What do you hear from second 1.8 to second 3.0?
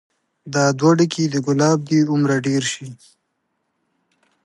دې هومره ډير شي